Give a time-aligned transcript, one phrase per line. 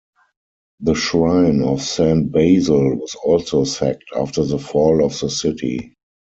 [0.79, 5.93] The shrine of Saint Basil was also sacked after the fall of the city.